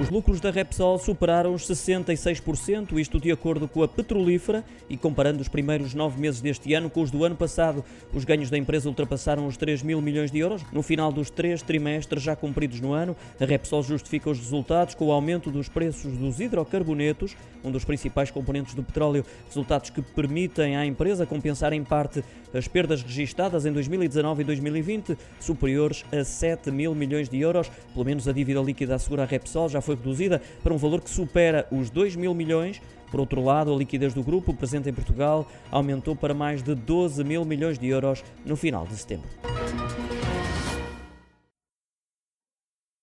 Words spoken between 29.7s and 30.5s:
foi foi reduzida